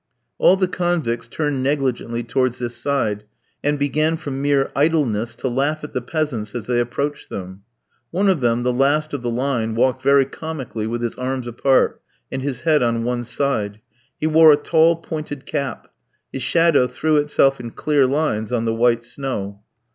All 0.39 0.55
the 0.55 0.67
convicts 0.67 1.27
turned 1.27 1.61
negligently 1.61 2.23
towards 2.23 2.57
this 2.57 2.75
side, 2.75 3.23
and 3.63 3.77
began 3.77 4.17
from 4.17 4.41
mere 4.41 4.71
idleness 4.75 5.35
to 5.35 5.47
laugh 5.47 5.83
at 5.83 5.93
the 5.93 6.01
peasants 6.01 6.55
as 6.55 6.65
they 6.65 6.79
approached 6.79 7.29
them. 7.29 7.61
One 8.09 8.27
of 8.27 8.39
them, 8.39 8.63
the 8.63 8.73
last 8.73 9.13
of 9.13 9.21
the 9.21 9.29
line, 9.29 9.75
walked 9.75 10.01
very 10.01 10.25
comically 10.25 10.87
with 10.87 11.03
his 11.03 11.15
arms 11.17 11.45
apart, 11.47 12.01
and 12.31 12.41
his 12.41 12.61
head 12.61 12.81
on 12.81 13.03
one 13.03 13.23
side. 13.23 13.79
He 14.19 14.25
wore 14.25 14.51
a 14.51 14.57
tall 14.57 14.95
pointed 14.95 15.45
cap. 15.45 15.93
His 16.33 16.41
shadow 16.41 16.87
threw 16.87 17.17
itself 17.17 17.59
in 17.59 17.69
clear 17.69 18.07
lines 18.07 18.51
on 18.51 18.65
the 18.65 18.73
white 18.73 19.03
snow. 19.03 19.61